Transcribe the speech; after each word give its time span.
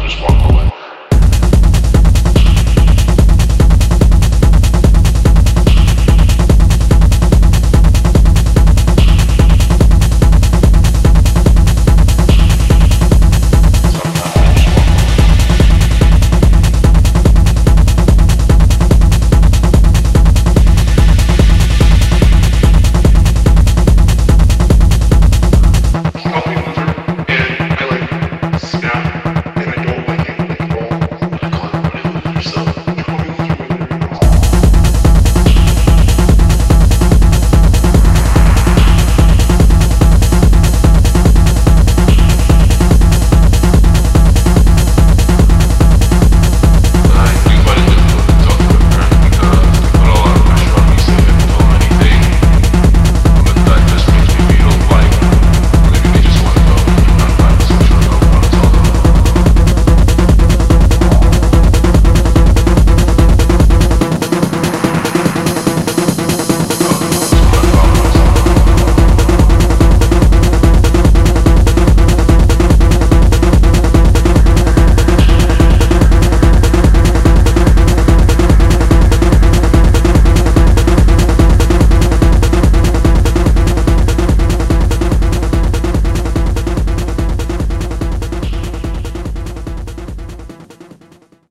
this 0.00 0.20
one. 0.20 0.41